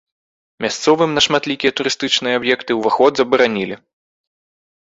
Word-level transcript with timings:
Мясцовым 0.63 1.11
на 1.17 1.21
шматлікія 1.25 1.75
турыстычныя 1.79 2.33
аб'екты 2.41 2.71
ўваход 2.79 3.11
забаранілі. 3.23 3.75